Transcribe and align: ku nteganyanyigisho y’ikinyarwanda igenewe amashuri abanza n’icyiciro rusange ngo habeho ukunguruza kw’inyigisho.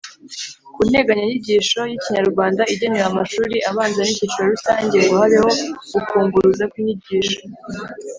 ku 0.73 0.79
nteganyanyigisho 0.89 1.79
y’ikinyarwanda 1.89 2.61
igenewe 2.73 3.03
amashuri 3.11 3.55
abanza 3.69 3.99
n’icyiciro 4.03 4.45
rusange 4.53 4.97
ngo 5.05 5.13
habeho 5.21 5.49
ukunguruza 5.99 6.63
kw’inyigisho. 6.71 7.39